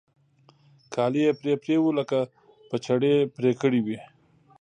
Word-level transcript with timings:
كالي 0.93 1.21
يې 1.25 1.31
پرې 1.39 1.53
پرې 1.61 1.75
وو 1.81 1.91
لکه 1.99 2.19
په 2.69 2.75
چړې 2.85 3.11
پرې 3.35 3.51
كړي 3.61 3.79
وي. 3.85 3.99